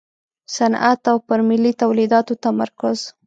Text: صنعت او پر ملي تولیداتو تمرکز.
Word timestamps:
صنعت 0.55 1.01
او 1.11 1.17
پر 1.27 1.39
ملي 1.49 1.71
تولیداتو 1.81 2.33
تمرکز. 2.43 2.97